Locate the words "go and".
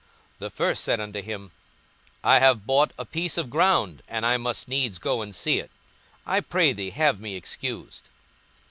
4.97-5.35